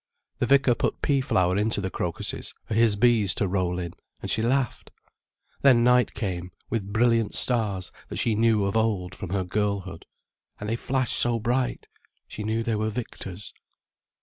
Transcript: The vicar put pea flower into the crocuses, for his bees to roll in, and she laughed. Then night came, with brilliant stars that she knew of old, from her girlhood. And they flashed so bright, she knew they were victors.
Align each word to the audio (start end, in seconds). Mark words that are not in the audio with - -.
The 0.39 0.47
vicar 0.47 0.73
put 0.73 1.03
pea 1.03 1.21
flower 1.21 1.55
into 1.59 1.79
the 1.79 1.91
crocuses, 1.91 2.55
for 2.65 2.73
his 2.73 2.95
bees 2.95 3.35
to 3.35 3.47
roll 3.47 3.77
in, 3.77 3.93
and 4.19 4.31
she 4.31 4.41
laughed. 4.41 4.89
Then 5.61 5.83
night 5.83 6.15
came, 6.15 6.49
with 6.71 6.91
brilliant 6.91 7.35
stars 7.35 7.91
that 8.07 8.17
she 8.17 8.33
knew 8.33 8.65
of 8.65 8.75
old, 8.75 9.13
from 9.13 9.29
her 9.29 9.43
girlhood. 9.43 10.07
And 10.59 10.67
they 10.69 10.75
flashed 10.75 11.17
so 11.19 11.37
bright, 11.39 11.87
she 12.27 12.43
knew 12.43 12.63
they 12.63 12.73
were 12.75 12.89
victors. 12.89 13.53